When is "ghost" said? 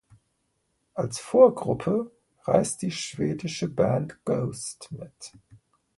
4.25-4.91